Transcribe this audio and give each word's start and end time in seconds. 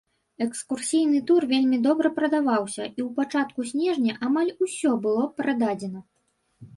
Экскурсійны 0.43 1.17
тур 1.31 1.41
вельмі 1.51 1.77
добра 1.87 2.09
прадаваўся, 2.15 2.83
і 2.97 2.99
ў 3.03 3.09
пачатку 3.19 3.65
снежня 3.73 4.15
амаль 4.29 4.49
усё 4.67 4.95
было 5.05 5.27
прададзена. 5.43 6.01